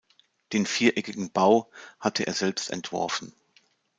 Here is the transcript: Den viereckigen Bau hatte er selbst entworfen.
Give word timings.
Den 0.51 0.65
viereckigen 0.65 1.31
Bau 1.31 1.69
hatte 1.99 2.25
er 2.25 2.33
selbst 2.33 2.71
entworfen. 2.71 3.35